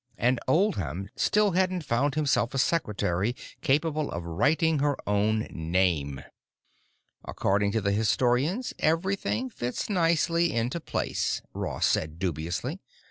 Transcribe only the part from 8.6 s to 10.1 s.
everything fits